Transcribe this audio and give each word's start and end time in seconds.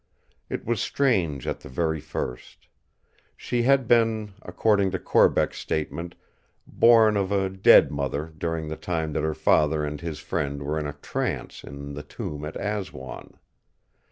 It 0.49 0.65
was 0.65 0.81
strange 0.81 1.45
at 1.45 1.59
the 1.59 1.69
very 1.69 1.99
first. 2.01 2.67
She 3.37 3.61
had 3.61 3.87
been, 3.87 4.33
according 4.41 4.89
to 4.89 4.97
Corbeck's 4.97 5.59
statement, 5.59 6.15
born 6.65 7.15
of 7.15 7.31
a 7.31 7.51
dead 7.51 7.91
mother 7.91 8.33
during 8.35 8.67
the 8.67 8.77
time 8.77 9.13
that 9.13 9.21
her 9.21 9.35
father 9.35 9.85
and 9.85 10.01
his 10.01 10.17
friend 10.17 10.63
were 10.63 10.79
in 10.79 10.87
a 10.87 10.93
trance 10.93 11.63
in 11.63 11.93
the 11.93 12.01
tomb 12.01 12.43
at 12.45 12.55
Aswan. 12.55 13.35